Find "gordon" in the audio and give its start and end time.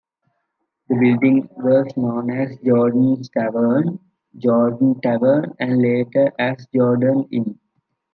4.43-4.99, 6.75-7.27